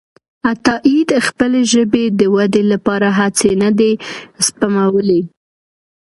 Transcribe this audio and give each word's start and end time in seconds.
عطاييد 0.51 1.09
خپلې 1.27 1.61
ژبې 1.71 2.03
د 2.19 2.21
ودې 2.35 2.63
لپاره 2.71 3.07
هڅې 3.19 3.51
نه 3.63 3.69
دي 3.79 3.91
سپمولي. 4.47 5.21